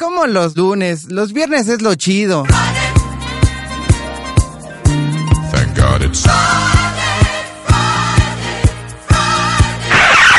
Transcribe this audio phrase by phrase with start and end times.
[0.00, 2.44] Como los lunes, los viernes es lo chido.
[5.52, 6.26] Thank God it's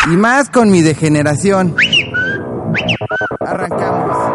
[0.07, 1.75] Y más con mi degeneración.
[3.39, 4.30] Arrancamos.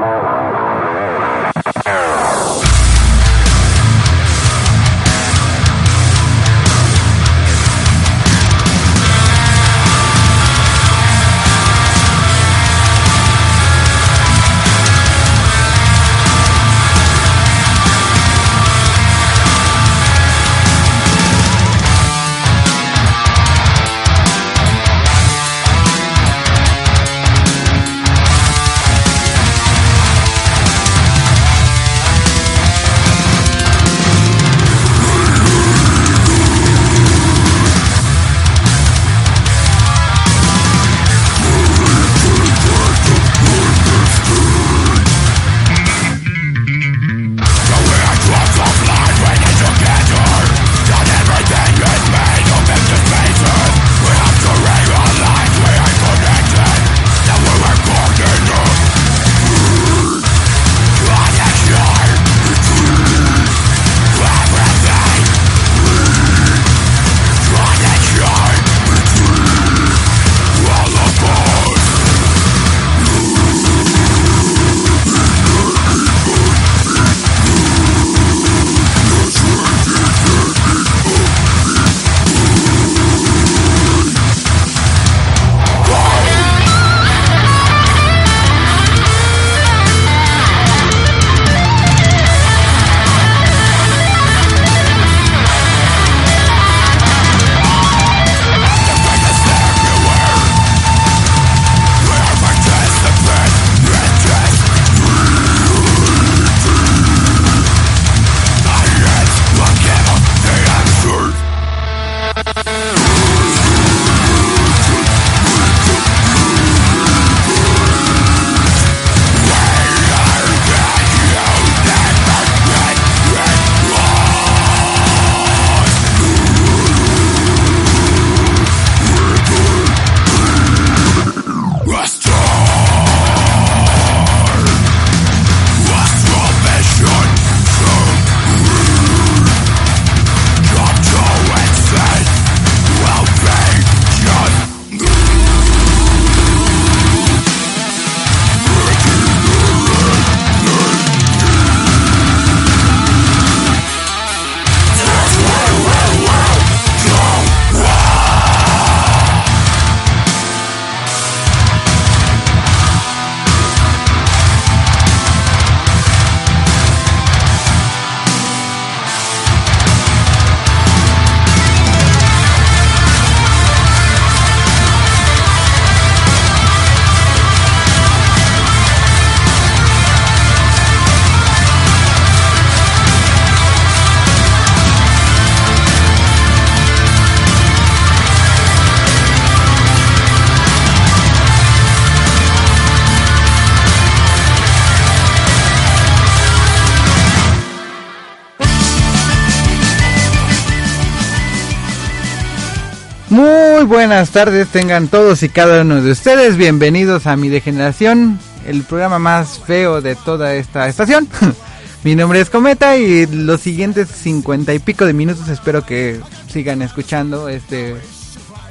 [203.86, 209.20] Buenas tardes, tengan todos y cada uno de ustedes bienvenidos a mi degeneración, el programa
[209.20, 211.28] más feo de toda esta estación.
[212.02, 216.82] mi nombre es Cometa y los siguientes cincuenta y pico de minutos espero que sigan
[216.82, 217.94] escuchando este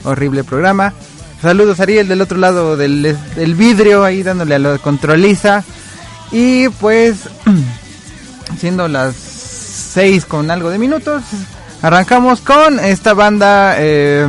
[0.04, 0.94] horrible programa.
[1.42, 5.64] Saludos Ariel del otro lado del, del vidrio ahí dándole a la controliza.
[6.32, 7.30] Y pues
[8.60, 11.24] siendo las seis con algo de minutos,
[11.82, 14.28] arrancamos con esta banda eh,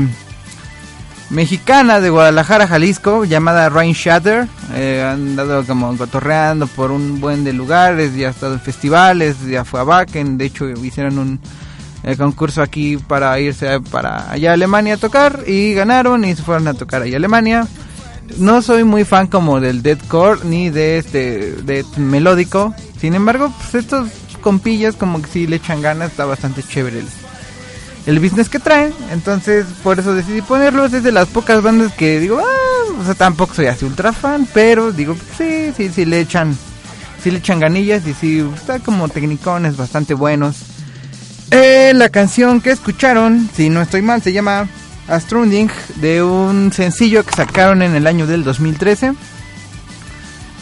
[1.30, 4.46] mexicana de Guadalajara, Jalisco, llamada Rain Shatter.
[4.74, 9.36] Eh, han dado como cotorreando por un buen de lugares, ya ha estado en festivales,
[9.46, 11.40] ya fue a Wacken, de hecho hicieron un
[12.04, 16.42] eh, concurso aquí para irse para allá a Alemania a tocar y ganaron y se
[16.42, 17.66] fueron a tocar allá a Alemania.
[18.38, 22.74] No soy muy fan como del deathcore ni de este death melódico.
[23.00, 24.08] Sin embargo, pues estos
[24.40, 27.06] compillas como que si le echan ganas, está bastante chévere el,
[28.06, 28.94] el business que traen.
[29.10, 30.92] Entonces, por eso decidí ponerlos.
[30.92, 34.48] Es de las pocas bandas que digo, ah, o sea, tampoco soy así ultra fan,
[34.54, 36.56] pero digo, sí, sí, sí le echan,
[37.22, 40.56] sí le echan ganillas y sí, está como tecnicones bastante buenos.
[41.50, 44.68] Eh, la canción que escucharon, si no estoy mal, se llama
[45.08, 49.12] Astrunding, de un sencillo que sacaron en el año del 2013.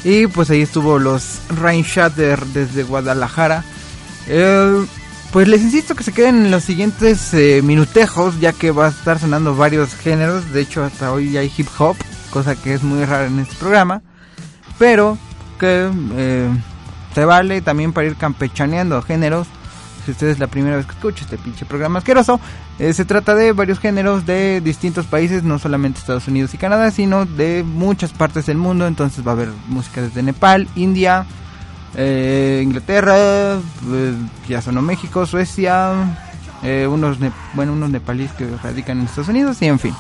[0.05, 3.65] Y pues ahí estuvo los Rain Shatter desde Guadalajara.
[4.27, 4.85] Eh,
[5.35, 8.91] pues les insisto que se queden en los siguientes eh, minutejos, ya que va a
[8.91, 10.53] estar sonando varios géneros.
[10.53, 11.97] De hecho, hasta hoy hay hip hop,
[12.31, 14.01] cosa que es muy rara en este programa.
[14.79, 15.19] Pero
[15.59, 16.49] que eh,
[17.17, 19.49] se vale también para ir campechaneando géneros.
[20.05, 22.39] Si usted es la primera vez que escucha este pinche programa asqueroso,
[22.79, 26.93] eh, se trata de varios géneros de distintos países, no solamente Estados Unidos y Canadá,
[26.93, 28.87] sino de muchas partes del mundo.
[28.87, 31.27] Entonces va a haber música desde Nepal, India,
[31.97, 34.15] eh, Inglaterra, eh,
[34.49, 35.93] ya sonó México, Suecia,
[36.63, 37.19] eh, unos
[37.55, 39.95] bueno unos nepalíes que radican en Estados Unidos y en fin,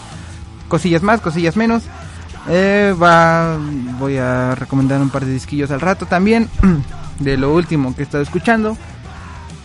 [0.68, 1.84] cosillas más, cosillas menos.
[2.46, 3.56] Va,
[3.98, 6.50] voy a recomendar un par de disquillos al rato también
[7.18, 8.76] de lo último que he estado escuchando.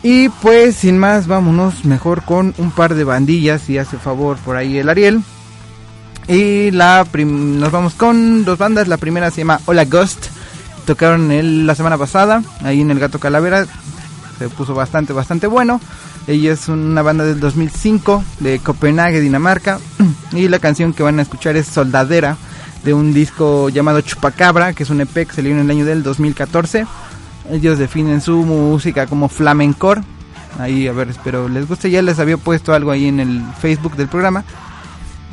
[0.02, 4.56] Y pues sin más, vámonos mejor con un par de bandillas, si hace favor por
[4.56, 5.22] ahí el Ariel.
[6.28, 8.88] Y la nos vamos con dos bandas.
[8.88, 10.28] La primera se llama Hola Ghost.
[10.89, 13.68] Tocaron el- la semana pasada, ahí en el Gato Calavera.
[14.39, 15.80] Se puso bastante, bastante bueno.
[16.25, 19.77] Ella es una banda del 2005 de Copenhague, Dinamarca.
[20.31, 22.38] Y la canción que van a escuchar es Soldadera,
[22.83, 26.01] de un disco llamado Chupacabra, que es un EP que salió en el año del
[26.01, 26.88] 2014.
[27.51, 30.01] Ellos definen su música como flamencore.
[30.57, 31.91] Ahí, a ver, espero les guste.
[31.91, 34.44] Ya les había puesto algo ahí en el Facebook del programa.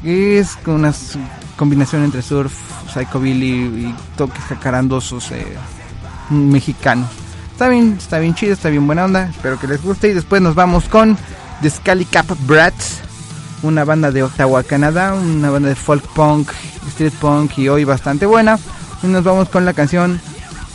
[0.04, 1.18] Es con una s-
[1.56, 2.52] combinación entre surf,
[2.92, 5.56] psychobilly y toques jacarandosos eh,
[6.30, 7.08] mexicanos.
[7.52, 9.30] Está bien, está bien chido, está bien buena onda.
[9.30, 10.08] Espero que les guste.
[10.08, 11.16] Y después nos vamos con
[11.62, 13.00] The Scully Cap Brats,
[13.62, 16.50] una banda de Ottawa, Canadá, una banda de folk punk,
[16.88, 18.58] street punk y hoy bastante buena.
[19.02, 20.20] Y nos vamos con la canción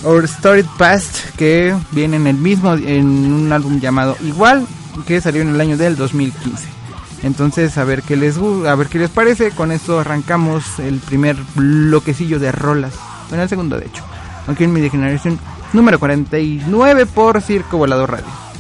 [0.04, 4.66] Our Storied Past, que viene en el mismo, en un álbum llamado Igual,
[5.06, 6.81] que salió en el año del 2015.
[7.24, 9.52] Entonces, a ver qué les a ver qué les parece.
[9.52, 12.94] Con esto arrancamos el primer bloquecillo de rolas.
[13.30, 14.04] Bueno, el segundo de hecho.
[14.48, 15.40] Aquí en mi generación
[15.74, 18.51] número 49 por Circo Volador Radio.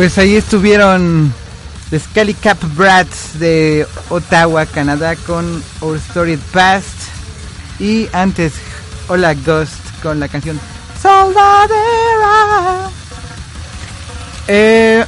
[0.00, 1.30] Pues ahí estuvieron
[1.90, 6.88] The Scully Cap Brats de Ottawa, Canadá con Our Storied Past
[7.78, 8.54] y antes
[9.08, 10.58] Hola Ghost con la canción
[11.02, 12.88] Soldadera.
[14.48, 15.04] Eh,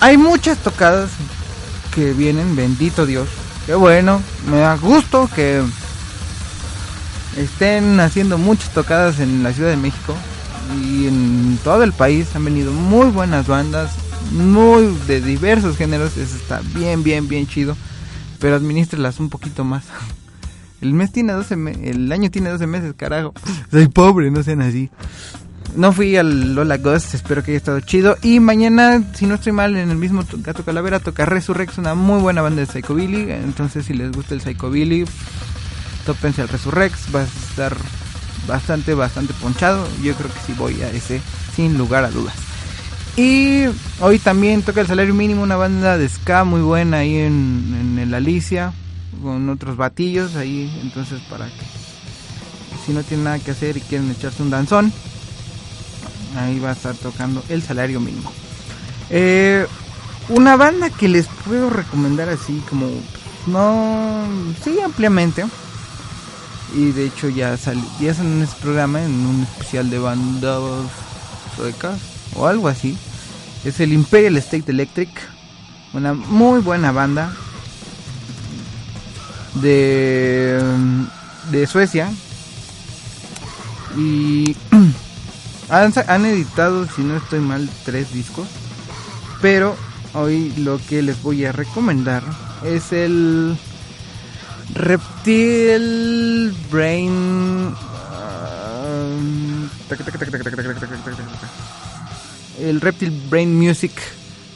[0.00, 1.10] hay muchas tocadas
[1.94, 3.28] que vienen, bendito Dios.
[3.66, 5.62] Qué bueno, me da gusto que
[7.36, 10.16] estén haciendo muchas tocadas en la Ciudad de México
[10.74, 13.92] y en todo el país han venido muy buenas bandas,
[14.32, 17.76] muy de diversos géneros, eso está bien, bien, bien chido,
[18.40, 19.84] pero administrelas un poquito más.
[20.82, 23.32] El mes tiene 12 me- el año tiene 12 meses, carajo.
[23.70, 24.90] Soy pobre, no sean así.
[25.74, 28.16] No fui al Lola Ghost, espero que haya estado chido.
[28.22, 31.94] Y mañana, si no estoy mal, en el mismo to- Gato Calavera toca Resurrex, una
[31.94, 33.30] muy buena banda de Psychobilly.
[33.32, 35.06] Entonces, si les gusta el Psychobilly,
[36.04, 37.74] tópense al Resurrex, va a estar
[38.46, 39.86] bastante, bastante ponchado.
[40.02, 41.20] Yo creo que sí voy a ese,
[41.54, 42.34] sin lugar a dudas.
[43.16, 43.64] Y
[44.00, 47.98] hoy también toca el salario mínimo, una banda de ska muy buena ahí en, en
[47.98, 48.72] el Alicia,
[49.22, 50.70] con otros batillos ahí.
[50.82, 51.64] Entonces, para que
[52.84, 54.92] si no tienen nada que hacer y quieren echarse un danzón,
[56.36, 58.30] ahí va a estar tocando el salario mínimo.
[59.10, 59.66] Eh,
[60.28, 62.88] una banda que les puedo recomendar así como
[63.46, 64.24] no
[64.64, 65.44] sí ampliamente
[66.74, 70.60] y de hecho ya salió ya en este programa en un especial de bandas
[71.54, 71.98] suecas
[72.34, 72.96] o algo así.
[73.64, 75.08] Es el Imperial State Electric
[75.92, 77.32] una muy buena banda
[79.54, 80.60] de
[81.50, 82.10] de Suecia.
[83.96, 84.56] Y
[85.68, 88.48] han, han editado si no estoy mal tres discos.
[89.40, 89.76] Pero
[90.14, 92.22] hoy lo que les voy a recomendar
[92.64, 93.56] es el
[94.74, 97.74] Reptil Brain.
[98.92, 99.68] Um,
[102.60, 103.92] el Reptil Brain Music.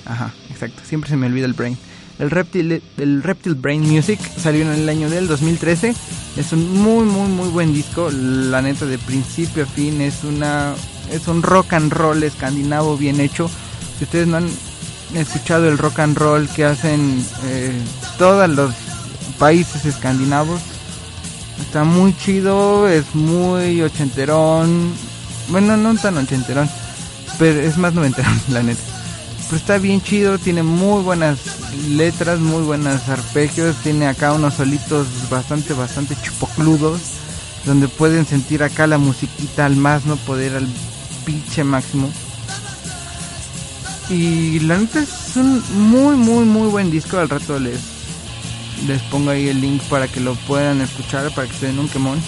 [0.06, 0.82] Ajá, exacto.
[0.84, 1.78] Siempre se me olvida el Brain.
[2.18, 3.22] El Reptil, el
[3.56, 5.94] Brain Music salió en el año del 2013.
[6.36, 8.10] Es un muy, muy, muy buen disco.
[8.10, 10.74] La neta, de principio a fin, es una
[11.10, 13.50] es un rock and roll escandinavo bien hecho.
[13.98, 14.48] Si ustedes no han
[15.14, 17.72] escuchado el rock and roll que hacen eh,
[18.18, 18.74] todas los
[19.30, 20.60] países escandinavos.
[21.60, 24.92] Está muy chido, es muy ochenterón.
[25.48, 26.68] Bueno, no tan ochenterón,
[27.38, 28.80] pero es más noventerón, la neta.
[29.46, 31.38] Pero está bien chido, tiene muy buenas
[31.88, 37.00] letras, muy buenos arpegios, tiene acá unos solitos bastante, bastante chupocludos,
[37.66, 40.68] donde pueden sentir acá la musiquita al más no poder, al
[41.24, 42.10] pinche máximo.
[44.08, 47.18] Y la neta es un muy, muy, muy buen disco.
[47.18, 47.78] Al rato les,
[48.86, 51.88] les pongo ahí el link para que lo puedan escuchar, para que se den un
[51.88, 52.20] quemón.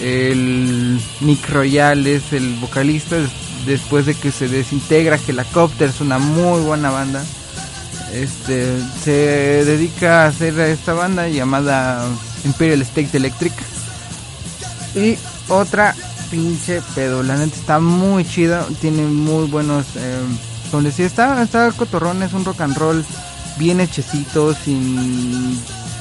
[0.00, 3.16] El Nick Royal es el vocalista.
[3.16, 3.30] des-
[3.66, 7.24] Después de que se desintegra, Helicopter es una muy buena banda.
[8.12, 9.10] Este se
[9.64, 12.06] dedica a hacer esta banda llamada
[12.44, 13.52] Imperial State Electric.
[14.94, 15.16] Y
[15.48, 15.96] otra
[16.30, 20.16] pinche pedo, la neta está muy chida, tiene muy buenos, eh,
[20.70, 23.04] como decía, está, está cotorrón, es un rock and roll
[23.58, 25.58] bien hechecito, sin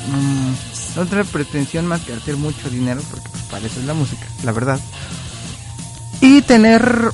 [0.07, 4.25] mm, otra pretensión más que hacer mucho dinero, porque pues, para eso es la música,
[4.43, 4.79] la verdad.
[6.21, 7.11] Y tener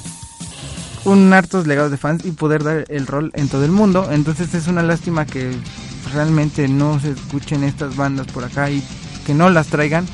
[1.05, 4.09] un hartos legados de fans y poder dar el rol en todo el mundo.
[4.11, 5.51] Entonces es una lástima que
[6.13, 8.83] realmente no se escuchen estas bandas por acá y
[9.25, 10.05] que no las traigan.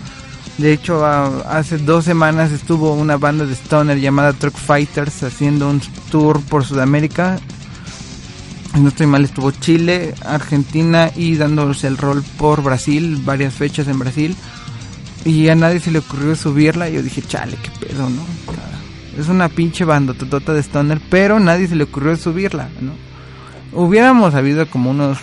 [0.57, 5.81] De hecho, hace dos semanas estuvo una banda de Stoner llamada Truck Fighters haciendo un
[6.09, 7.39] tour por Sudamérica.
[8.79, 13.97] No estoy mal, estuvo Chile, Argentina y dándose el rol por Brasil, varias fechas en
[13.97, 14.35] Brasil.
[15.25, 16.87] Y a nadie se le ocurrió subirla.
[16.87, 18.21] Y yo dije, chale, qué pedo, ¿no?
[19.17, 22.93] Es una pinche bandototota de Stoner, pero nadie se le ocurrió subirla, ¿no?
[23.73, 25.17] Hubiéramos habido como unos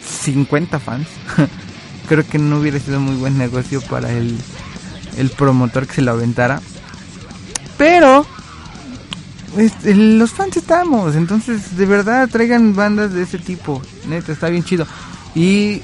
[0.00, 1.08] 50 fans.
[2.08, 4.38] Creo que no hubiera sido muy buen negocio para el,
[5.16, 6.60] el promotor que se lo aventara.
[7.76, 8.26] Pero
[9.58, 13.82] este, los fans estamos, entonces de verdad traigan bandas de ese tipo.
[14.08, 14.86] Neta, está bien chido.
[15.34, 15.82] Y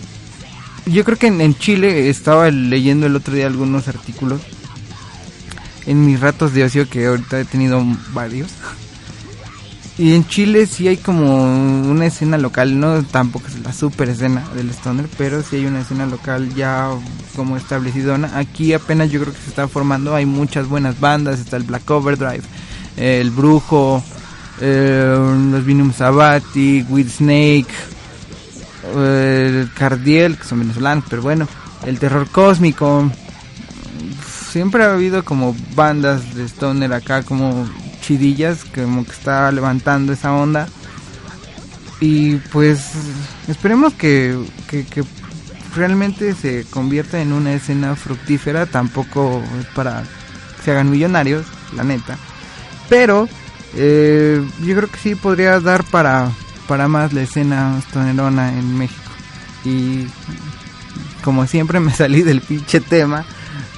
[0.86, 4.40] yo creo que en, Chile estaba leyendo el otro día algunos artículos
[5.86, 7.82] en mis ratos de ocio que ahorita he tenido
[8.12, 8.50] varios.
[9.96, 11.44] Y en Chile sí hay como
[11.88, 15.82] una escena local, no tampoco es la super escena del stoner, pero sí hay una
[15.82, 16.90] escena local ya
[17.36, 18.36] como establecidona.
[18.36, 21.88] Aquí apenas yo creo que se está formando, hay muchas buenas bandas, está el Black
[21.88, 22.42] Overdrive,
[22.96, 24.02] el Brujo,
[24.60, 25.16] eh,
[25.50, 27.66] los Vinum Sabati, With Snake,
[28.96, 31.48] el Cardiel, que son venezolanos, pero bueno,
[31.86, 33.10] el Terror Cósmico,
[34.54, 37.68] siempre ha habido como bandas de stoner acá como
[38.02, 40.68] chidillas, como que está levantando esa onda.
[42.00, 42.92] Y pues
[43.48, 45.02] esperemos que, que, que
[45.74, 49.42] realmente se convierta en una escena fructífera, tampoco
[49.74, 50.02] para
[50.56, 52.18] que se hagan millonarios, la neta.
[52.88, 53.28] Pero
[53.74, 56.30] eh, yo creo que sí podría dar para,
[56.68, 59.00] para más la escena stonerona en México.
[59.64, 60.06] Y
[61.22, 63.24] como siempre me salí del pinche tema.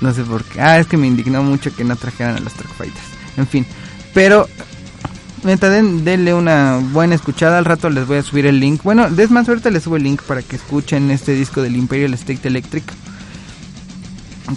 [0.00, 0.60] No sé por qué.
[0.60, 3.06] Ah, es que me indignó mucho que no trajeran a los Truck Fighters.
[3.36, 3.66] En fin.
[4.12, 4.48] Pero,
[5.42, 7.58] neta, den, denle una buena escuchada.
[7.58, 8.82] Al rato les voy a subir el link.
[8.82, 12.12] Bueno, es más, ahorita les subo el link para que escuchen este disco del Imperial
[12.14, 12.84] State Electric.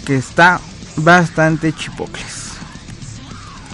[0.04, 0.60] Que está
[0.96, 2.39] bastante chipocles.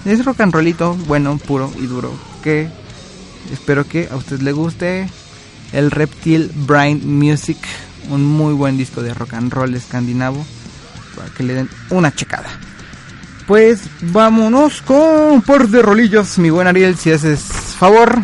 [0.07, 2.11] Es rock and rollito, bueno, puro y duro.
[2.42, 2.71] Que
[3.53, 5.09] espero que a usted le guste.
[5.73, 7.59] El Reptile Brain Music
[8.11, 10.45] un muy buen disco de rock and roll escandinavo
[11.14, 12.49] para que le den una checada.
[13.47, 18.23] Pues vámonos con un par de rolillos, mi buen Ariel, si haces favor.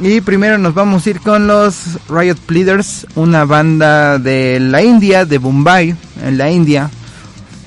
[0.00, 5.24] Y primero nos vamos a ir con los Riot Pleaders, una banda de la India,
[5.24, 6.90] de Bombay, en la India.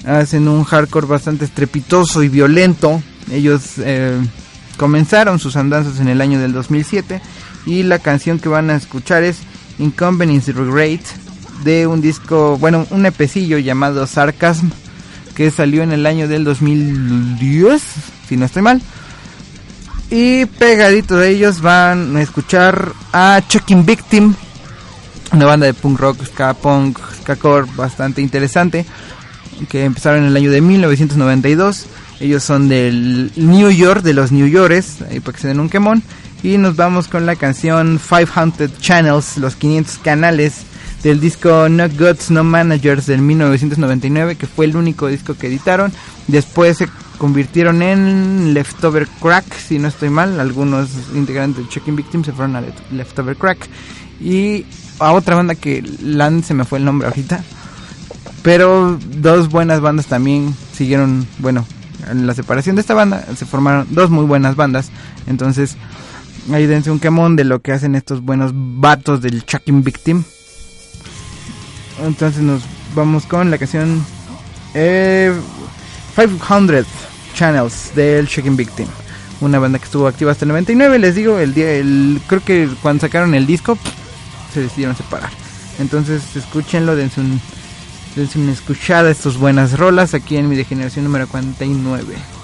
[0.06, 3.02] Hacen un hardcore bastante estrepitoso y violento.
[3.32, 4.20] Ellos eh,
[4.78, 7.22] comenzaron sus andanzas en el año del 2007
[7.66, 9.40] y la canción que van a escuchar es
[9.78, 11.02] Inconvenience Regret
[11.64, 14.70] de un disco, bueno, un epecillo llamado Sarcasm,
[15.36, 17.82] que salió en el año del 2010,
[18.28, 18.82] si no estoy mal.
[20.10, 24.34] Y pegadito de ellos van a escuchar a Chucking Victim,
[25.32, 28.86] una banda de punk rock, ska punk, ska core bastante interesante,
[29.70, 31.86] que empezaron en el año de 1992.
[32.20, 35.70] Ellos son del New York, de los New Yorkers, ahí para que se den un
[35.70, 36.04] quemón.
[36.44, 40.66] Y nos vamos con la canción 500 Channels, los 500 canales
[41.04, 45.92] del disco No Gods No Managers del 1999, que fue el único disco que editaron.
[46.28, 50.40] Después se convirtieron en Leftover Crack, si no estoy mal.
[50.40, 53.70] Algunos integrantes de Checking Victim se fueron a Leftover Crack.
[54.22, 54.66] Y
[55.00, 57.44] a otra banda que Land se me fue el nombre ahorita.
[58.42, 61.66] Pero dos buenas bandas también siguieron, bueno,
[62.10, 64.92] en la separación de esta banda se formaron dos muy buenas bandas.
[65.28, 65.78] Entonces,
[66.52, 70.24] ahí dense un quemón de lo que hacen estos buenos vatos del Chucking Victim.
[72.04, 72.64] Entonces nos
[72.96, 74.04] vamos con la canción
[74.74, 75.34] eh,
[76.16, 76.86] 500
[77.34, 78.88] Channels del Shaking Victim.
[79.42, 81.00] Una banda que estuvo activa hasta el 99.
[81.00, 83.78] Les digo, el día, el, creo que cuando sacaron el disco
[84.54, 85.30] se decidieron separar.
[85.80, 87.40] Entonces escúchenlo, dense, un,
[88.20, 92.39] dense una escuchada a estas buenas rolas aquí en mi degeneración número 49.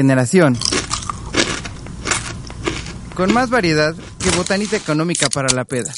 [0.00, 0.56] Mi degeneración.
[3.14, 5.92] Con más variedad que botanita económica para la peda.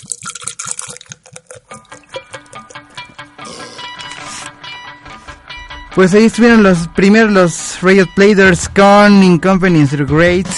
[5.95, 10.49] Pues ahí estuvieron los primeros los Riot Players con Through Great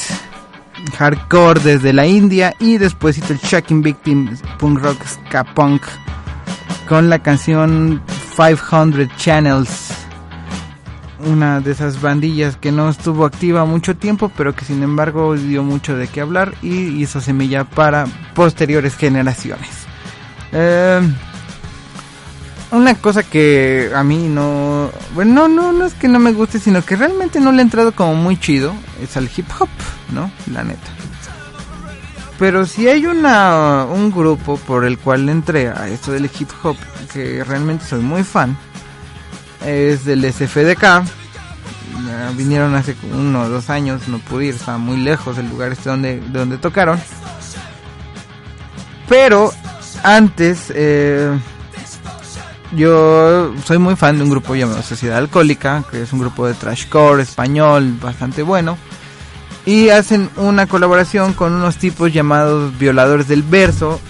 [0.96, 5.83] Hardcore desde la India y después el Shocking Victim Punk Rock Ska Punk
[6.88, 8.02] con la canción
[8.37, 9.84] 500 Channels
[11.26, 15.62] una de esas bandillas que no estuvo activa mucho tiempo, pero que sin embargo dio
[15.62, 19.70] mucho de qué hablar y hizo semilla para posteriores generaciones.
[20.52, 21.00] Eh,
[22.70, 26.84] una cosa que a mí no, bueno, no, no, es que no me guste, sino
[26.84, 29.68] que realmente no le ha entrado como muy chido, es al hip hop,
[30.12, 30.30] ¿no?
[30.52, 30.90] La neta.
[32.38, 36.50] Pero si hay una, un grupo por el cual le entré a esto del hip
[36.62, 36.76] hop,
[37.12, 38.56] que realmente soy muy fan,
[39.64, 41.05] es del SFDK.
[42.37, 45.88] Vinieron hace uno o dos años, no pude ir, estaba muy lejos del lugar este
[45.88, 47.00] donde, donde tocaron.
[49.09, 49.53] Pero
[50.03, 51.31] antes, eh,
[52.72, 56.55] yo soy muy fan de un grupo llamado Sociedad Alcohólica, que es un grupo de
[56.55, 58.77] trashcore español bastante bueno.
[59.66, 64.00] Y hacen una colaboración con unos tipos llamados Violadores del Verso.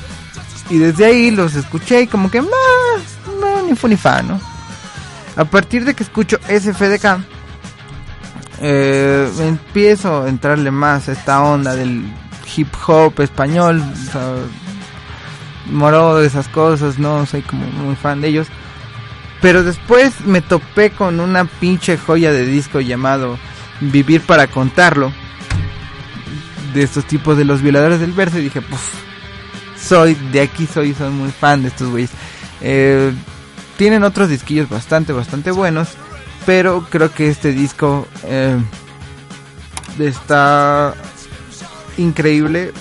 [0.71, 4.54] Y desde ahí los escuché y como que, no, ni fue ni fan, ¿no?
[5.37, 7.19] A partir de que escucho SFDK,
[8.61, 12.05] eh, empiezo a entrarle más a esta onda del
[12.57, 13.83] hip hop español,
[14.15, 18.47] o moro de esas cosas, no soy como muy fan de ellos.
[19.41, 23.39] Pero después me topé con una pinche joya de disco llamado
[23.81, 25.13] Vivir para contarlo.
[26.73, 28.95] De estos tipos de los violadores del verso y dije, puff,
[29.79, 32.11] soy de aquí, soy, soy muy fan de estos güeyes.
[32.61, 33.13] Eh,
[33.77, 35.89] tienen otros disquillos bastante, bastante buenos.
[36.47, 38.59] Pero creo que este disco eh,
[39.99, 40.95] está
[41.97, 42.73] increíble.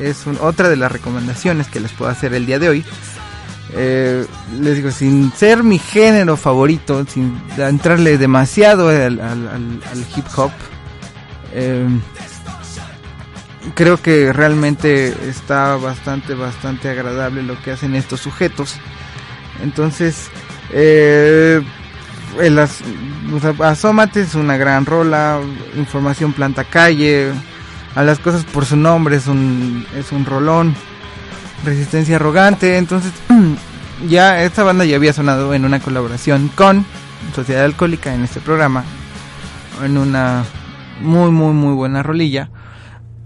[0.00, 2.84] Es otra de las recomendaciones que les puedo hacer el día de hoy.
[3.74, 4.24] Eh,
[4.60, 9.20] les digo, sin ser mi género favorito, sin entrarle demasiado al,
[10.16, 10.52] hip hop,
[11.52, 11.86] eh,
[13.74, 18.76] creo que realmente está bastante, bastante agradable lo que hacen estos sujetos.
[19.62, 20.30] Entonces,
[20.72, 21.60] eh,
[22.40, 22.80] el as,
[23.60, 25.40] Asómate es una gran rola,
[25.76, 27.32] información planta calle,
[27.94, 30.74] a las cosas por su nombre es un, es un rolón,
[31.64, 33.12] resistencia arrogante, entonces
[34.08, 36.86] ya esta banda ya había sonado en una colaboración con
[37.34, 38.84] Sociedad Alcohólica en este programa,
[39.84, 40.44] en una
[41.00, 42.50] muy muy muy buena rolilla.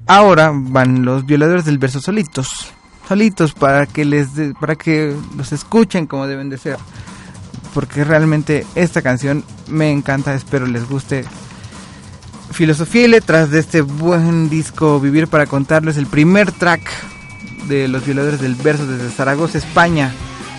[0.07, 2.73] Ahora van los violadores del verso solitos,
[3.09, 4.29] solitos para que les
[4.61, 6.79] para que los escuchen como deben de ser
[7.75, 11.25] porque realmente esta canción me encanta, espero les guste.
[12.53, 16.83] Filosofía y letras de este buen disco Vivir para contarles el primer track
[17.67, 20.13] de los violadores del verso desde Zaragoza, España,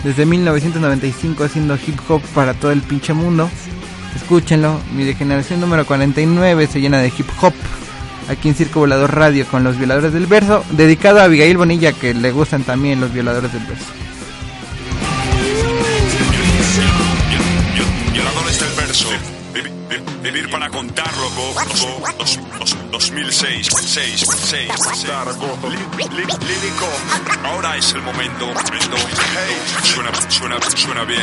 [0.03, 3.49] desde 1995 haciendo hip hop para todo el pinche mundo.
[4.15, 7.53] Escúchenlo, mi degeneración número 49 se llena de hip hop.
[8.29, 12.13] Aquí en Circo Volador Radio con los violadores del verso, dedicado a Abigail Bonilla que
[12.13, 13.86] le gustan también los violadores del verso.
[20.23, 21.53] Vivir para contarlo, go,
[22.91, 24.71] 2006, 6, 6,
[25.97, 26.88] lírico.
[27.43, 28.53] Ahora es el momento.
[29.83, 31.21] Suena, suena, suena bien.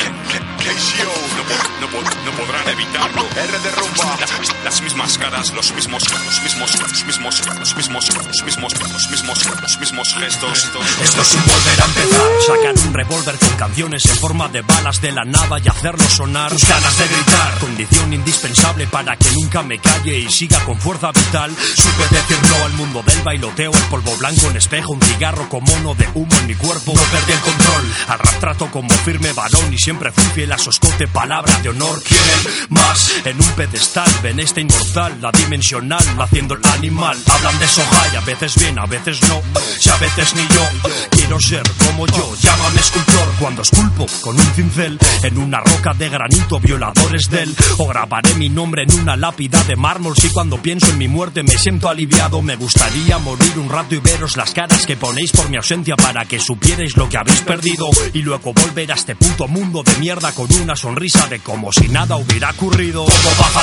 [1.81, 3.23] No, no, no podrán evitarlo.
[3.23, 4.19] R de rumba.
[4.65, 9.63] Las, mismas caras, los mismos, los mismos, los mismos, los mismos, los mismos, los mismos,
[9.63, 10.69] los mismos gestos.
[11.03, 12.21] Esto es un volver a empezar.
[12.47, 16.51] Sacar un revólver con canciones en forma de balas de la nada y hacerlo sonar.
[16.51, 17.59] Tus ganas de gritar.
[17.61, 21.55] Condición indispensable para que nunca me calle y siga con fuerza vital.
[21.57, 25.65] Supe decir no al mundo del bailoteo, el polvo blanco en espejo, un cigarro con
[25.65, 26.93] mono de humo en mi cuerpo.
[26.95, 30.59] No perdí el control, al rap trato como firme varón y siempre fui fiel a
[30.59, 32.03] su escote, palabra de honor.
[32.03, 37.17] Quieren más en un pedestal, ven esta inmortal, la dimensional, haciendo el animal.
[37.29, 39.43] Hablan de soja y a veces bien, a veces no,
[39.79, 40.91] si a veces ni yo.
[41.11, 46.09] Quiero ser como yo, llámame escultor cuando esculpo con un cincel en una roca de
[46.09, 47.55] granito, violadores del.
[47.79, 50.17] O grabaré mi nombre en una lápida de mármol.
[50.17, 53.99] Si cuando pienso en mi muerte me siento aliviado, me gustaría morir un rato y
[53.99, 57.89] veros las caras que ponéis por mi ausencia para que supierais lo que habéis perdido
[58.13, 61.89] y luego volver a este puto mundo de mierda con una sonrisa de como si
[61.89, 63.05] nada hubiera ocurrido.
[63.05, 63.61] Todo va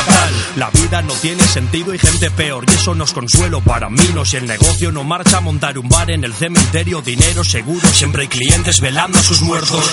[0.55, 4.03] la vida no tiene sentido y gente peor y eso no es consuelo para mí.
[4.13, 8.23] No si el negocio no marcha, montar un bar en el cementerio, dinero seguro, siempre
[8.23, 9.83] hay clientes velando a sus muertos.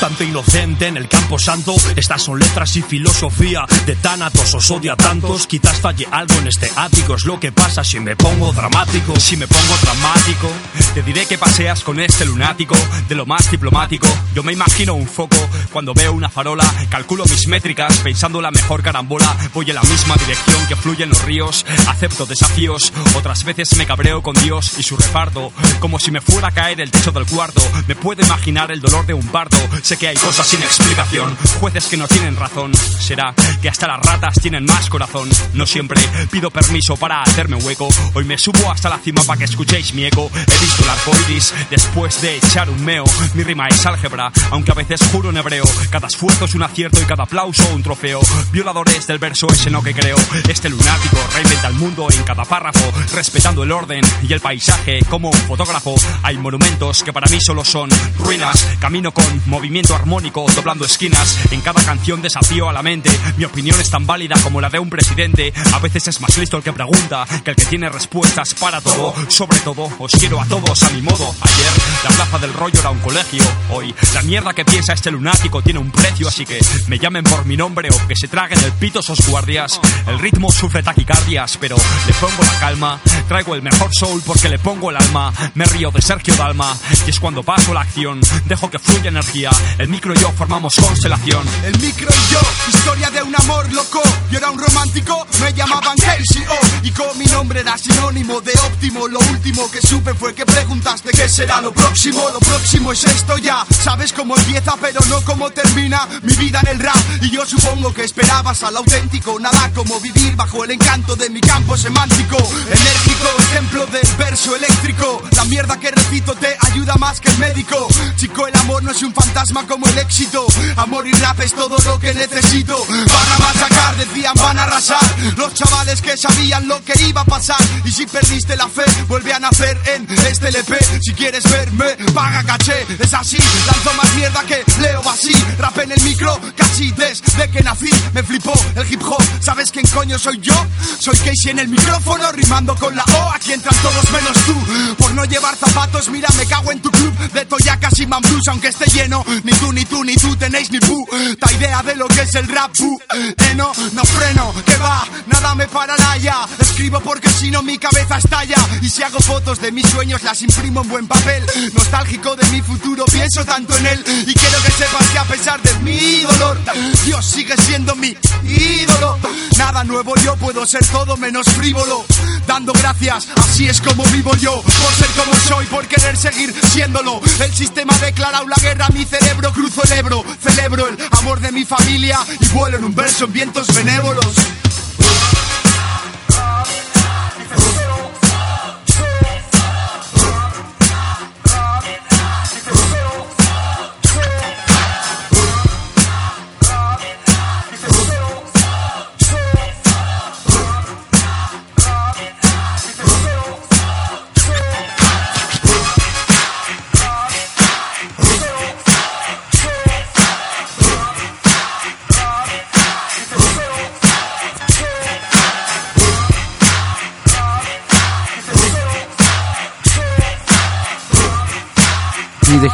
[0.00, 4.96] Tanto inocente en el campo santo, estas son letras y filosofía de Thanatos os odia
[4.96, 7.14] tantos Quizás falle algo en este ático.
[7.14, 10.48] Es lo que pasa si me pongo dramático Si me pongo dramático.
[10.94, 12.74] Te diré que paseas con este lunático
[13.08, 14.08] De lo más diplomático.
[14.34, 15.36] Yo me imagino un foco
[15.72, 16.64] Cuando veo una farola.
[16.88, 19.36] Calculo mis métricas Pensando la mejor carambola.
[19.54, 21.66] Voy en la misma dirección que fluyen los ríos.
[21.88, 25.52] Acepto desafíos Otras veces me cabreo con Dios y su reparto.
[25.80, 27.60] Como si me fuera a caer el techo del cuarto.
[27.86, 29.56] Me puedo imaginar el dolor de un parto.
[29.82, 31.36] Sé que hay cosas sin explicación.
[31.60, 32.72] Jueces que no tienen razón.
[32.74, 35.28] Será que hasta las ratas tienen más corazón.
[35.54, 37.88] No siempre pido permiso para hacerme hueco.
[38.14, 40.30] Hoy me subo hasta la cima para que escuchéis mi eco.
[40.34, 43.04] He visto el arco iris después de echar un meo.
[43.34, 45.64] Mi rima es álgebra, aunque a veces juro en hebreo.
[45.90, 48.20] Cada esfuerzo es un acierto y cada aplauso un trofeo.
[48.52, 50.16] Violadores del verso ese no que creo.
[50.48, 55.30] Este lunático reinventa el mundo en cada párrafo Respetando el orden y el paisaje como
[55.30, 55.94] un fotógrafo.
[56.22, 58.66] Hay monumentos que para mí solo son ruinas.
[58.80, 61.38] Camino con movimiento armónico doblando esquinas.
[61.52, 63.10] En cada canción desafío a la mente.
[63.36, 65.52] Mi opinión es tan válida como la de un presidente.
[65.72, 69.14] A veces es más listo el que pregunta Que el que tiene respuestas para todo.
[69.28, 71.34] Sobre todo os quiero a todos a mi modo.
[71.40, 71.72] Ayer
[72.04, 73.42] la plaza del rollo era un colegio.
[73.70, 76.28] Hoy la mierda que piensa este lunático tiene un precio.
[76.28, 79.80] Así que me llamen por mi nombre o que se traguen el pito esos guardias.
[80.06, 83.00] El ritmo sufre taquicardias pero le pongo la calma.
[83.28, 85.32] Traigo el mejor soul porque le pongo el alma.
[85.54, 88.20] Me río de Sergio Dalma Y es cuando paso la acción.
[88.46, 89.50] Dejo que fluya energía.
[89.78, 91.46] El micro y yo formamos constelación.
[91.64, 94.02] El micro y yo, historia de un amor loco.
[94.30, 96.58] Yo era un romántico, me llamaban KCO.
[96.82, 99.08] Y con mi nombre era sinónimo de óptimo.
[99.08, 102.28] Lo último que supe fue que preguntaste qué será lo próximo.
[102.32, 103.64] Lo próximo es esto ya.
[103.70, 106.96] Sabes cómo empieza, pero no cómo termina mi vida en el rap.
[107.22, 109.38] Y yo supongo que esperabas al auténtico.
[109.40, 112.36] Nada como vivir bajo el encanto de mi campo semántico.
[112.36, 115.22] Enérgico, ejemplo del verso eléctrico.
[115.36, 117.88] La mierda que recito te ayuda más que el médico.
[118.16, 120.46] Chico, el amor no es un fantasma como el éxito.
[120.76, 122.76] Amor y rap es todo lo que necesito.
[122.88, 125.02] Van a machacar, decían, van a arrasar.
[125.36, 127.60] Los chavales que sabían lo que iba a pasar.
[127.84, 130.78] Y si perdiste la fe, vuelve a nacer en este LP.
[131.02, 132.86] Si quieres verme, paga caché.
[132.98, 135.32] Es así, lanzo más mierda que Leo Basí.
[135.58, 137.90] Rap en el micro, casi desde que nací.
[138.14, 139.22] Me flipó el hip hop.
[139.40, 140.54] ¿Sabes quién coño soy yo?
[140.98, 143.32] Soy Casey en el micrófono, rimando con la O.
[143.32, 144.54] Aquí entran todos menos tú.
[144.96, 148.46] Por no llevar zapatos, mira, me cago en tu club de toyacas y mambrus.
[148.48, 152.06] Aunque esté lleno, ni tú, ni tú, ni tú tenéis ni puta idea de lo
[152.08, 152.72] que es el rap.
[152.76, 153.00] pu.
[153.14, 156.46] Eh, no, no freno, que va, nada me parará ya.
[156.58, 158.56] Escribo porque si no mi cabeza estalla.
[158.82, 161.44] Y si hago fotos de mis sueños, las imprimo en buen papel.
[161.74, 164.04] Nostálgico de mi futuro, pienso tanto en él.
[164.26, 166.58] Y quiero que sepas que a pesar de mi dolor,
[167.04, 169.18] Dios sigue siendo mi ídolo.
[169.56, 172.04] Nada nuevo, yo puedo ser todo menos frívolo.
[172.46, 174.62] Dando gracias, así es como vivo yo.
[174.62, 177.20] Por ser como soy, por querer seguir siéndolo.
[177.40, 180.24] El sistema ha declarado la guerra mi cerebro, cruzo el Ebro.
[180.42, 184.67] Celebro el amor de mi familia y vuelo en un verso en vientos benévolos.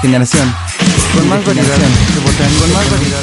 [0.04, 0.54] Mi degeneración.
[1.14, 1.76] Con más variedad.
[2.60, 3.20] Con más variedad.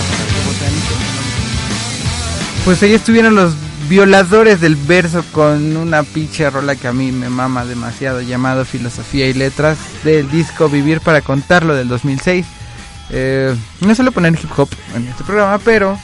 [2.66, 3.54] Pues ahí estuvieron los
[3.88, 9.28] violadores del verso con una pinche rola que a mí me mama demasiado llamado Filosofía
[9.28, 12.48] y Letras del disco Vivir para Contarlo del 2006.
[13.12, 16.00] Eh, no suelo poner hip hop en este programa, pero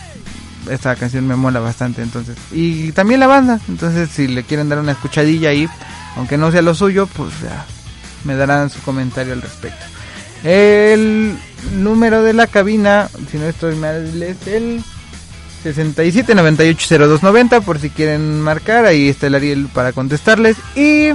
[0.69, 2.37] esta canción me mola bastante entonces.
[2.51, 5.67] Y también la banda, entonces si le quieren dar una escuchadilla ahí,
[6.17, 7.65] aunque no sea lo suyo, pues ya
[8.25, 9.96] me darán su comentario al respecto.
[10.43, 11.37] El
[11.73, 14.83] número de la cabina, si no estoy mal, es el
[15.63, 20.57] 67980290 por si quieren marcar, ahí está el Ariel para contestarles.
[20.75, 21.09] Y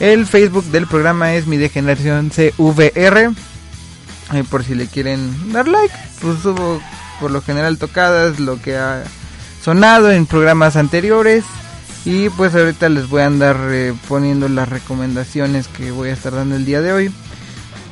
[0.00, 3.30] el Facebook del programa es mi degeneración CVR.
[4.34, 6.80] eh, por si le quieren dar like, pues subo
[7.20, 9.02] por lo general tocadas, lo que ha
[9.62, 11.44] sonado en programas anteriores.
[12.04, 16.32] Y pues ahorita les voy a andar eh, poniendo las recomendaciones que voy a estar
[16.32, 17.12] dando el día de hoy.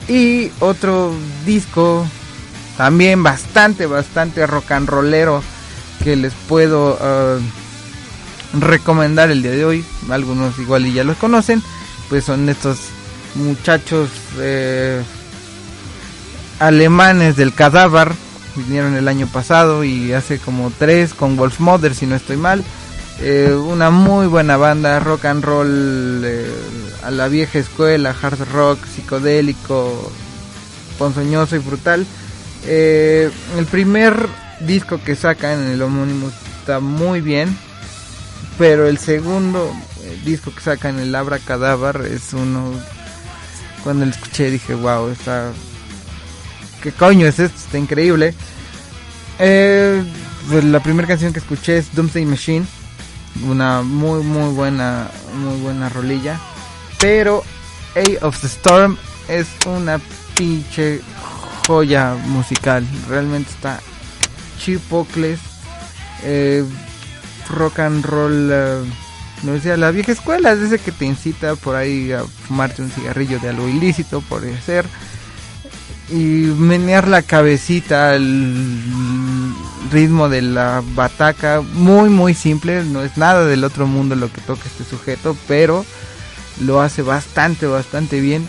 [0.09, 1.13] Y otro
[1.45, 2.07] disco
[2.77, 5.43] también bastante, bastante rock and rollero
[6.05, 7.39] que les puedo ah,
[8.59, 9.85] recomendar el día de hoy.
[10.11, 11.63] Algunos igual y ya los conocen.
[12.09, 12.79] Pues son estos
[13.35, 15.03] muchachos eh,
[16.61, 18.13] alemanes del cadáver
[18.57, 22.65] vinieron el año pasado y hace como tres con Wolf Mother, si no estoy mal.
[23.21, 26.51] Eh, una muy buena banda, rock and roll eh,
[27.03, 30.13] a la vieja escuela, hard rock, psicodélico,
[30.99, 32.07] ponzoñoso y brutal.
[32.67, 34.29] Eh, el primer
[34.61, 37.57] disco que sacan en el homónimo está muy bien,
[38.59, 42.73] pero el segundo eh, disco que sacan, el Abra Cadáver, es uno.
[43.83, 45.53] Cuando lo escuché dije, wow, está.
[46.83, 47.57] ¿Qué coño es esto?
[47.57, 48.35] Está increíble.
[49.39, 52.67] Pues la primera canción que escuché es Doomsday Machine,
[53.45, 56.41] una muy, muy buena, muy buena rolilla.
[56.99, 57.43] Pero
[57.95, 58.97] A of the Storm
[59.29, 60.01] es una
[60.35, 61.01] pinche
[61.67, 62.87] joya musical.
[63.09, 63.81] Realmente está
[64.59, 65.41] chipocles.
[66.23, 66.65] Eh,
[67.51, 68.51] rock and roll.
[68.53, 68.85] eh,
[69.43, 72.91] no decía la vieja escuela, es ese que te incita por ahí a fumarte un
[72.91, 74.87] cigarrillo de algo ilícito, por ser.
[76.11, 79.53] Y menear la cabecita al
[79.91, 81.63] ritmo de la bataca.
[81.75, 82.85] Muy, muy simple.
[82.85, 85.85] No es nada del otro mundo lo que toca este sujeto, pero
[86.61, 88.47] lo hace bastante, bastante bien.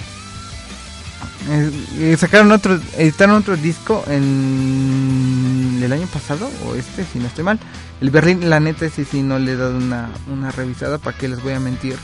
[1.49, 7.27] Eh, eh, sacaron otro, editaron otro disco en el año pasado, o este, si no
[7.27, 7.59] estoy mal.
[8.01, 11.27] El Berlín, la neta, ese sí no le he dado una, una revisada, ¿para qué
[11.27, 11.95] les voy a mentir?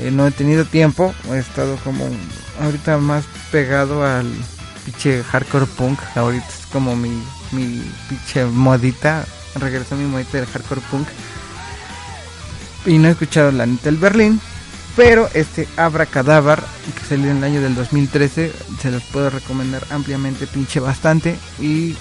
[0.00, 2.08] Eh, no he tenido tiempo, he estado como
[2.62, 4.32] ahorita más pegado al
[4.84, 5.98] pinche hardcore punk.
[6.14, 7.10] Ahorita es como mi,
[7.52, 9.24] mi pinche modita,
[9.56, 11.08] regresó mi modita del hardcore punk.
[12.86, 14.40] Y no he escuchado la neta el Berlín,
[14.96, 16.60] pero este Abra Cadáver,
[16.98, 21.38] que salió en el año del 2013, se los puedo recomendar ampliamente, pinche bastante.
[21.60, 21.96] Y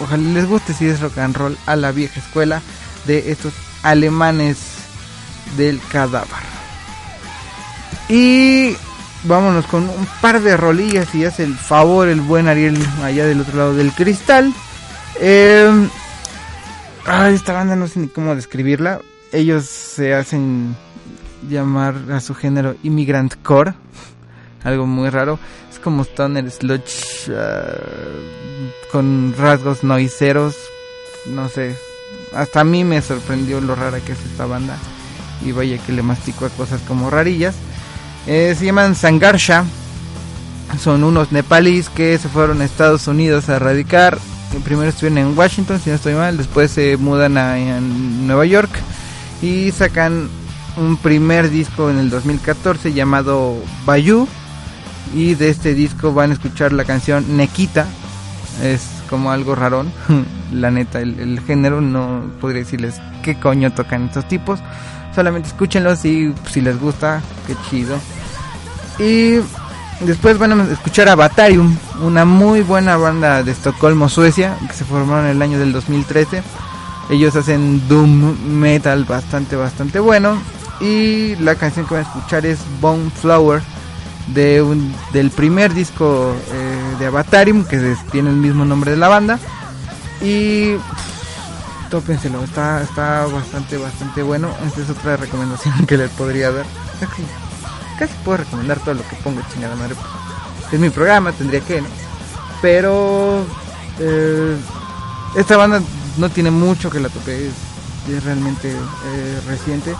[0.00, 2.62] ojalá les guste si es rock and roll a la vieja escuela
[3.06, 3.52] de estos
[3.82, 4.56] alemanes
[5.56, 6.54] del cadáver.
[8.08, 8.76] Y
[9.24, 13.40] vámonos con un par de rolillas y hace el favor el buen Ariel allá del
[13.40, 14.52] otro lado del cristal.
[15.20, 15.88] Eh,
[17.30, 19.00] esta banda no sé ni cómo describirla.
[19.32, 20.76] Ellos se hacen
[21.48, 23.74] llamar a su género Immigrant Core.
[24.62, 25.38] Algo muy raro.
[25.70, 27.74] Es como Stoner Sludge ah,
[28.90, 30.56] con rasgos noiseros.
[31.26, 31.76] No sé.
[32.34, 34.78] Hasta a mí me sorprendió lo rara que es esta banda.
[35.44, 37.54] Y vaya que le mastico a cosas como rarillas.
[38.26, 39.64] Eh, se llaman Sangarsha.
[40.78, 44.18] Son unos nepalíes que se fueron a Estados Unidos a radicar.
[44.64, 46.36] Primero estuvieron en Washington, si no estoy mal.
[46.36, 48.70] Después se mudan a, Nueva York.
[49.42, 50.28] Y sacan
[50.76, 54.26] un primer disco en el 2014 llamado Bayou.
[55.14, 57.86] Y de este disco van a escuchar la canción Nekita.
[58.62, 59.92] Es como algo rarón.
[60.52, 64.60] la neta, el, el género no podría decirles qué coño tocan estos tipos.
[65.14, 67.96] Solamente escúchenlos y si les gusta, qué chido.
[68.98, 69.40] Y
[70.00, 74.84] después van a escuchar a Batarium, una muy buena banda de Estocolmo, Suecia, que se
[74.84, 76.42] formaron en el año del 2013.
[77.10, 80.40] Ellos hacen doom metal bastante, bastante bueno.
[80.80, 83.62] Y la canción que van a escuchar es Bone Flower,
[84.28, 89.08] de un, del primer disco eh, de Avatarium, que tiene el mismo nombre de la
[89.08, 89.38] banda.
[90.22, 90.74] Y
[91.94, 94.48] tópenselo, está, está bastante, bastante bueno.
[94.66, 96.66] Esta es otra recomendación que les podría dar.
[96.98, 97.22] Casi,
[97.96, 99.94] casi puedo recomendar todo lo que pongo, chingada madre.
[100.72, 101.86] Es mi programa, tendría que, ¿no?
[102.60, 103.46] Pero
[104.00, 104.56] eh,
[105.36, 105.80] esta banda
[106.16, 107.52] no tiene mucho que la tope, es,
[108.12, 109.94] es realmente eh, reciente.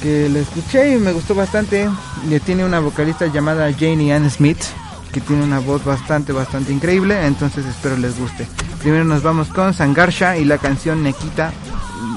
[0.00, 1.90] Que la escuché y me gustó bastante.
[2.30, 4.62] Y tiene una vocalista llamada Janie Ann Smith,
[5.10, 7.26] que tiene una voz bastante, bastante increíble.
[7.26, 8.46] Entonces espero les guste.
[8.80, 11.52] Primero nos vamos con Sangarsha y la canción Nekita,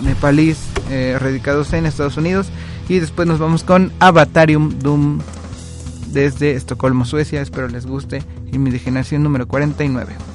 [0.02, 0.60] nepalís,
[0.90, 2.48] eh, radicados en Estados Unidos.
[2.88, 5.20] Y después nos vamos con Avatarium Doom
[6.08, 7.42] desde Estocolmo, Suecia.
[7.42, 8.24] Espero les guste.
[8.52, 10.33] Y mi generación número 49.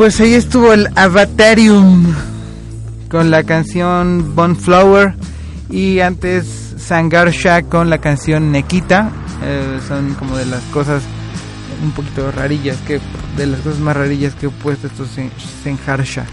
[0.00, 2.14] Pues ahí estuvo el Avatarium
[3.10, 5.14] con la canción Bonflower
[5.68, 6.46] y antes
[6.78, 9.10] Sangarsha con la canción Nekita.
[9.42, 11.02] Eh, son como de las cosas
[11.84, 12.98] un poquito rarillas que
[13.36, 15.10] de las cosas más rarillas que he puesto estos
[15.62, 16.24] Sangarsha.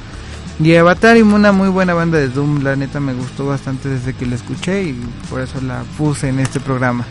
[0.63, 4.26] Y Avatarium, una muy buena banda de Doom, la neta me gustó bastante desde que
[4.26, 4.93] la escuché y
[5.30, 7.03] por eso la puse en este programa.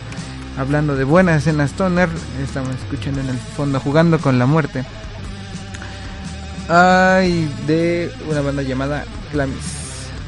[0.57, 2.09] Hablando de buenas escenas Stoner,
[2.43, 4.85] estamos escuchando en el fondo Jugando con la Muerte.
[6.69, 9.55] Ay, de una banda llamada Clamis,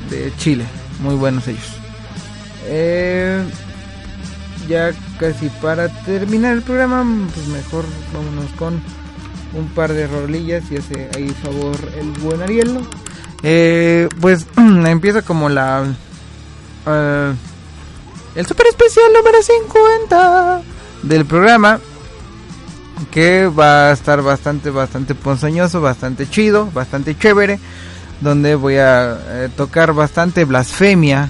[0.09, 0.65] de Chile.
[1.01, 1.79] Muy buenos ellos.
[2.65, 3.43] Eh,
[4.67, 8.81] ya casi para terminar el programa, pues mejor vámonos con
[9.53, 12.79] un par de rolillas y hace ahí favor el buen Ariel.
[13.43, 15.83] Eh, pues empieza como la...
[16.85, 17.33] eh,
[18.35, 20.61] el super especial número 50
[21.03, 21.79] del programa
[23.11, 27.59] que va a estar bastante bastante ponzoñoso, bastante chido, bastante chévere,
[28.21, 31.29] donde voy a eh, tocar bastante blasfemia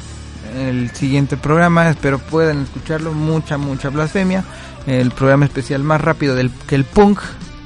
[0.55, 4.43] el siguiente programa, espero puedan escucharlo, mucha mucha blasfemia,
[4.87, 7.19] el programa especial más rápido del que el punk,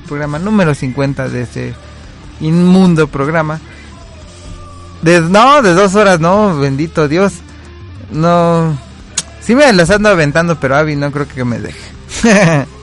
[0.08, 1.74] programa número 50 de este
[2.42, 3.60] inmundo programa.
[5.02, 7.34] De, no, de dos horas, no, bendito Dios.
[8.12, 8.78] No,
[9.42, 12.66] sí me las ando aventando, pero Avi no creo que me deje.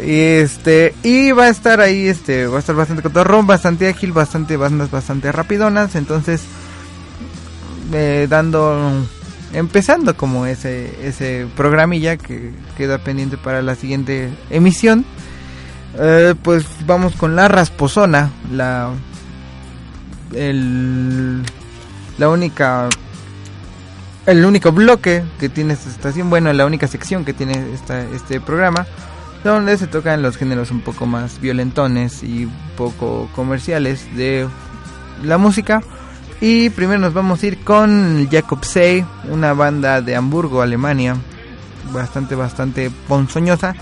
[0.00, 4.56] este, y va a estar ahí, este, va a estar bastante cotorrón, bastante ágil, bastante
[4.56, 6.42] bandas, bastante rapidonas, entonces,
[7.92, 9.06] eh, dando,
[9.52, 15.04] empezando como ese, ese programilla que queda pendiente para la siguiente emisión.
[15.98, 18.90] Eh, pues vamos con la rasposona, la
[20.32, 21.42] el
[22.16, 22.88] la única
[24.26, 28.40] el único bloque que tiene esta estación, bueno, la única sección que tiene esta, este
[28.40, 28.86] programa,
[29.44, 34.46] donde se tocan los géneros un poco más violentones y poco comerciales de
[35.22, 35.82] la música.
[36.40, 41.16] Y primero nos vamos a ir con Jacob Say, una banda de Hamburgo, Alemania,
[41.92, 43.74] bastante, bastante ponzoñosa.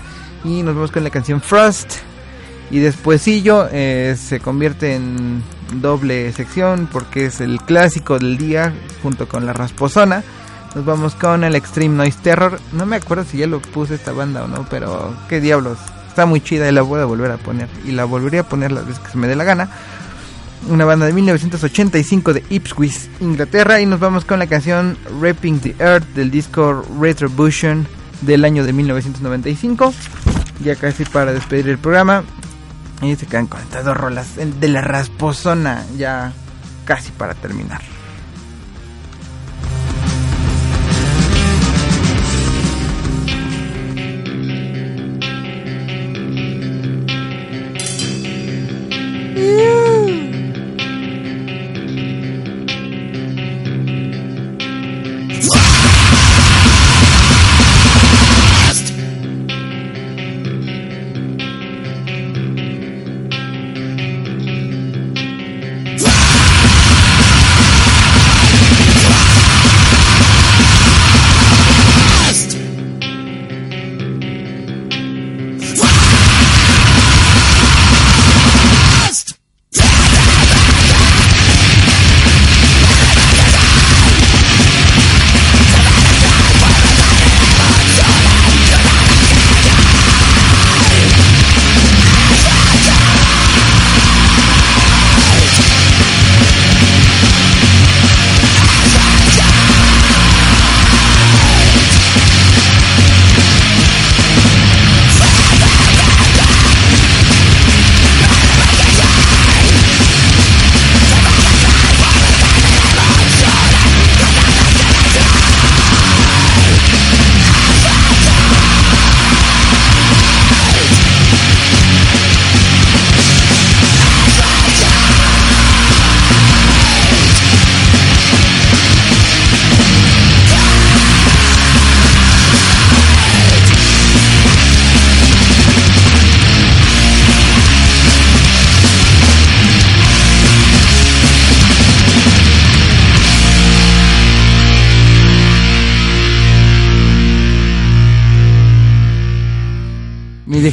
[0.43, 1.95] Y nos vamos con la canción Frost.
[2.71, 5.41] Y despuesillo eh, se convierte en
[5.73, 10.23] doble sección porque es el clásico del día junto con la rasposona.
[10.75, 12.59] Nos vamos con el Extreme Noise Terror.
[12.73, 15.79] No me acuerdo si ya lo puse esta banda o no, pero qué diablos.
[16.07, 17.67] Está muy chida y la voy a volver a poner.
[17.85, 19.69] Y la volvería a poner las veces que se me dé la gana.
[20.67, 23.81] Una banda de 1985 de Ipswich, Inglaterra.
[23.81, 27.87] Y nos vamos con la canción Rapping the Earth del disco Retribution
[28.21, 29.93] del año de 1995.
[30.63, 32.23] Ya casi para despedir el programa.
[33.01, 36.31] Y se quedan con estas dos rolas de la rasposona ya
[36.85, 37.81] casi para terminar.
[49.39, 49.78] Mi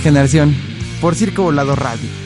[0.06, 0.54] degeneración
[1.00, 2.25] por Circo Volado Radio.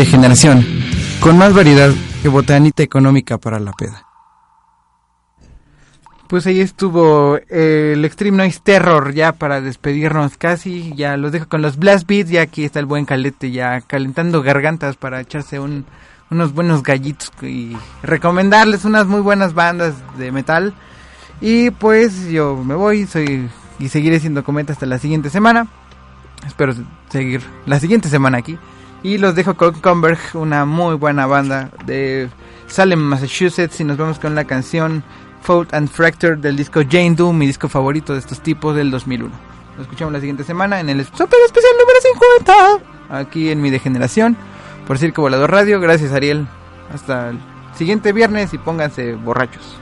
[0.00, 0.64] Mi degeneración,
[1.20, 1.90] con más variedad
[2.22, 4.06] que botanita económica para la peda.
[6.26, 10.94] Pues ahí estuvo eh, el Extreme Noise Terror ya para despedirnos casi.
[10.96, 12.30] Ya los dejo con los Blast Beats.
[12.30, 15.84] Ya aquí está el buen Calete ya calentando gargantas para echarse un,
[16.30, 20.72] unos buenos gallitos y recomendarles unas muy buenas bandas de metal.
[21.42, 25.66] Y pues yo me voy soy y seguiré siendo cometa hasta la siguiente semana.
[26.46, 26.72] Espero
[27.10, 28.58] seguir la siguiente semana aquí.
[29.02, 32.28] Y los dejo con Converge, una muy buena banda de
[32.66, 33.80] Salem, Massachusetts.
[33.80, 35.02] Y nos vemos con la canción
[35.42, 39.30] Fault and Fracture del disco Jane Doe, mi disco favorito de estos tipos del 2001.
[39.76, 41.98] Lo escuchamos la siguiente semana en el super especial número
[42.36, 43.18] 50.
[43.18, 44.36] Aquí en mi degeneración.
[44.86, 45.80] Por Circo Volador Radio.
[45.80, 46.46] Gracias, Ariel.
[46.92, 47.38] Hasta el
[47.74, 49.79] siguiente viernes y pónganse borrachos.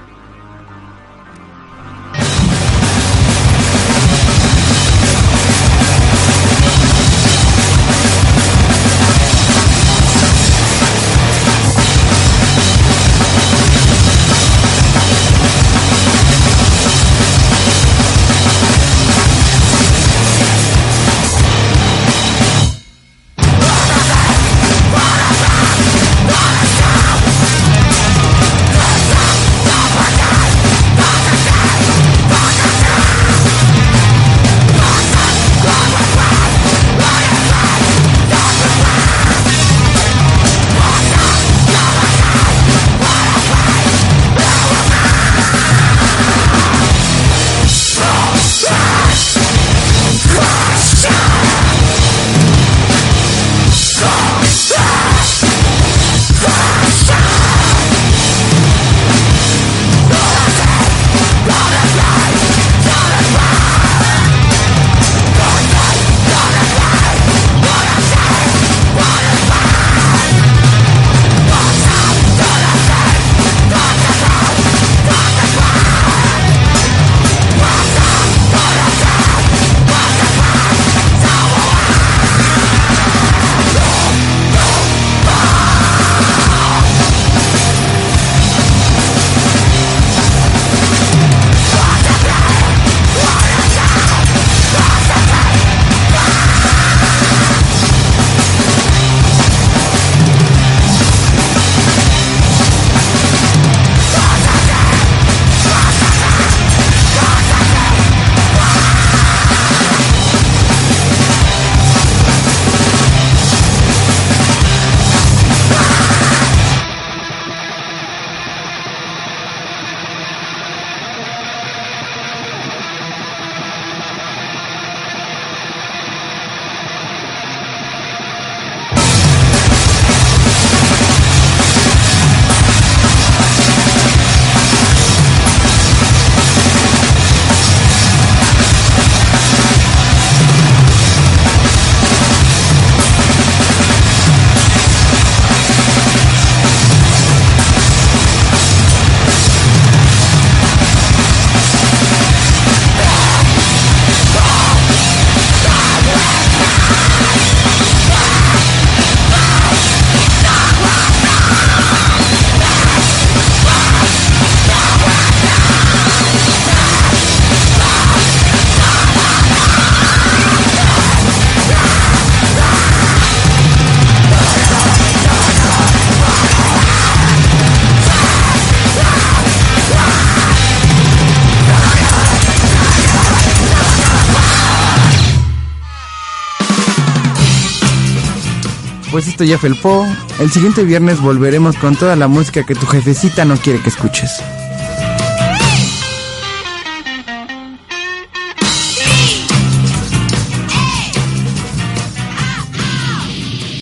[189.39, 190.05] Esto ya felpó.
[190.41, 194.43] El siguiente viernes volveremos con toda la música que tu jefecita no quiere que escuches.